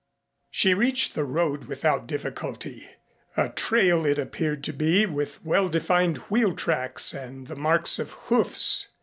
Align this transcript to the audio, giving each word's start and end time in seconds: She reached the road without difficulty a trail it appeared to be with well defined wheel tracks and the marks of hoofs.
She 0.49 0.73
reached 0.73 1.13
the 1.13 1.23
road 1.25 1.65
without 1.65 2.07
difficulty 2.07 2.87
a 3.37 3.49
trail 3.49 4.03
it 4.07 4.17
appeared 4.17 4.63
to 4.63 4.73
be 4.73 5.05
with 5.05 5.45
well 5.45 5.67
defined 5.69 6.17
wheel 6.27 6.55
tracks 6.55 7.13
and 7.13 7.45
the 7.45 7.55
marks 7.55 7.99
of 7.99 8.09
hoofs. 8.13 8.87